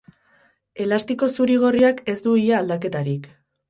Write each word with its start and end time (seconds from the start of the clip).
Elastiko 0.85 1.31
zuri-gorriak 1.35 2.03
ez 2.15 2.19
du 2.27 2.37
ia 2.49 2.61
aldaketarik. 2.65 3.35